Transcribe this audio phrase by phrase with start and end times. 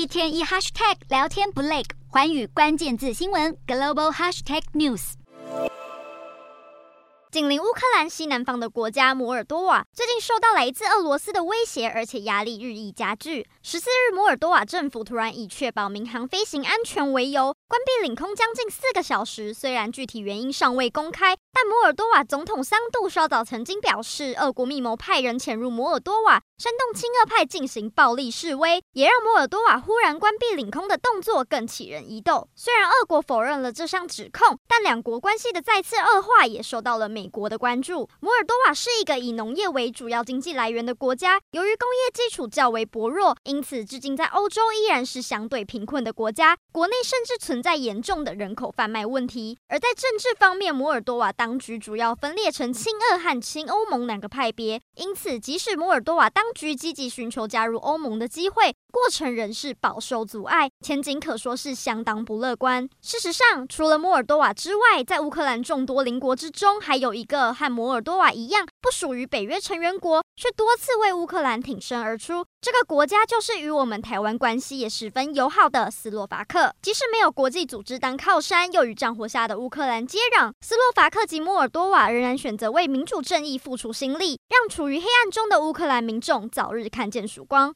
[0.00, 5.12] 一天一 hashtag 聊天不累，环宇关键字新闻 global hashtag news。
[7.30, 13.46] 紧邻乌克兰西南方的国家摩尔多瓦，最近受到来自俄罗斯的威胁，而且压力日益加剧。
[13.62, 19.52] 十四日，摩尔多瓦政府突然以确保民航飞行安全为由，关闭领空将近四个小时。
[19.52, 32.50] 虽然具体原因尚未公开，但摩尔多瓦总统桑杜稍早曾经表示，俄国密谋派人潜入摩尔多瓦，煽动亲俄派进行暴力示威，也让摩尔多瓦忽然关闭领空的动作更起人疑窦。
[32.54, 38.06] 虽然俄国否认了这项指控，但两国关系的再次恶化也受到了美国的关注。
[38.20, 46.58] 摩尔多瓦是一个以农业为主要经济来源的国家，由于工业基础较为薄弱，因此至今在欧洲依然是相对贫困的国家。
[46.70, 49.56] 国内甚至存在严重的人口贩卖问题。
[49.68, 54.78] 而在政治方面，摩尔多瓦当局主要分裂成亲俄和亲欧盟两个派别。
[54.96, 62.88] 因此，即使摩尔多瓦当当局积极寻求加入欧盟的机会，过程仍是饱受阻碍，前景可说是相当不乐观。
[63.00, 72.44] 事实上，除了摩尔多瓦之外，在乌克兰众多邻国之中，还有一个和摩尔多瓦一样不属于北约成员国，却多次为乌克兰挺身而出。
[72.60, 76.74] 这个国家就是与我们台湾关系也十分友好的斯洛伐克。
[76.82, 87.68] 即使没有国际组织当靠山，又与战火下的乌克兰接壤，斯洛伐克及摩尔多瓦仍然选择为民主正义付出心力，让处于黑暗中的乌克兰民众早日看见曙光。